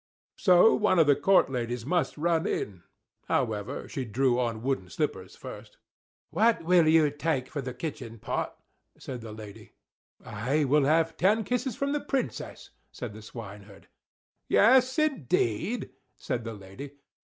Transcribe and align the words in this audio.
So 0.39 0.73
one 0.73 0.97
of 0.97 1.05
the 1.05 1.15
court 1.15 1.51
ladies 1.51 1.85
must 1.85 2.17
run 2.17 2.47
in; 2.47 2.81
however, 3.27 3.87
she 3.87 4.03
drew 4.03 4.39
on 4.39 4.63
wooden 4.63 4.89
slippers 4.89 5.35
first. 5.35 5.77
"What 6.31 6.63
will 6.63 6.87
you 6.87 7.11
take 7.11 7.47
for 7.47 7.61
the 7.61 7.75
kitchen 7.75 8.17
pot?" 8.17 8.57
said 8.97 9.21
the 9.21 9.31
lady. 9.31 9.73
"I 10.25 10.63
will 10.63 10.85
have 10.85 11.17
ten 11.17 11.43
kisses 11.43 11.75
from 11.75 11.91
the 11.93 12.01
Princess," 12.01 12.71
said 12.91 13.13
the 13.13 13.21
swineherd. 13.21 13.89
"Yes, 14.49 14.97
indeed!" 14.97 15.91
said 16.17 16.45
the 16.45 16.53
lady. 16.55 16.93